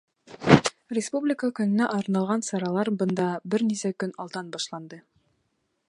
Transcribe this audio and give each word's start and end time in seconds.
Республика 0.97 1.49
көнөнә 1.59 1.89
арналған 1.97 2.45
саралар 2.47 2.91
бында 3.03 3.29
бер 3.53 3.67
нисә 3.69 3.93
көн 4.05 4.19
алдан 4.25 4.53
башланды. 4.57 5.03